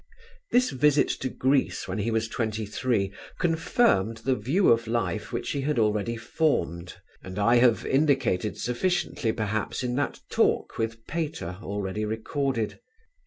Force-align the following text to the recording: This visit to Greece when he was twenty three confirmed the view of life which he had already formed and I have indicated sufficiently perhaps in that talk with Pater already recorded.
This 0.49 0.71
visit 0.71 1.09
to 1.09 1.29
Greece 1.29 1.87
when 1.87 1.99
he 1.99 2.09
was 2.09 2.27
twenty 2.27 2.65
three 2.65 3.13
confirmed 3.39 4.17
the 4.25 4.33
view 4.35 4.69
of 4.69 4.87
life 4.87 5.31
which 5.31 5.51
he 5.51 5.61
had 5.61 5.77
already 5.77 6.17
formed 6.17 6.95
and 7.21 7.37
I 7.37 7.57
have 7.57 7.85
indicated 7.85 8.57
sufficiently 8.57 9.31
perhaps 9.31 9.83
in 9.83 9.93
that 9.97 10.19
talk 10.31 10.79
with 10.79 11.05
Pater 11.05 11.59
already 11.61 12.03
recorded. 12.03 12.79